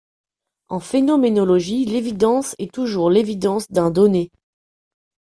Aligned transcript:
En 0.67 0.79
phénoménologie, 0.79 1.85
l'évidence 1.85 2.55
est 2.57 2.73
toujours 2.73 3.11
l'évidence 3.11 3.67
d'un 3.69 3.91
donné. 3.91 4.31